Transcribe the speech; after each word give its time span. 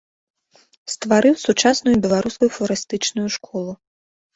Стварыў 0.93 1.35
сучасную 1.45 1.95
беларускую 2.09 2.49
фларыстычную 2.59 3.29
школу. 3.41 3.83